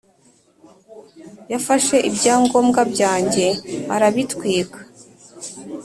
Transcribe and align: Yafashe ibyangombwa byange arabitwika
Yafashe 1.51 1.97
ibyangombwa 2.09 2.81
byange 2.93 3.45
arabitwika 3.95 4.79